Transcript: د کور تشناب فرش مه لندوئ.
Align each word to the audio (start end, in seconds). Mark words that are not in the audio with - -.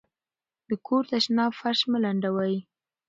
د 0.67 0.69
کور 0.85 1.03
تشناب 1.11 1.51
فرش 1.61 1.79
مه 1.91 1.99
لندوئ. 2.03 2.55